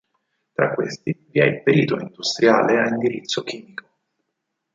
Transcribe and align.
Tra 0.51 0.73
questi 0.73 1.27
vi 1.29 1.41
è 1.41 1.43
il 1.43 1.61
perito 1.61 1.93
industriale 1.95 2.79
a 2.81 2.87
indirizzo 2.87 3.43
chimico. 3.43 3.85